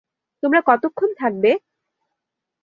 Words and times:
তোমরা 0.43 0.59
কতক্ষণ 0.69 1.09
থাকবে? 1.21 1.51